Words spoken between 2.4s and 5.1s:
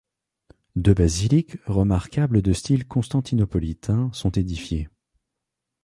de style constantinopolitain sont édifiées.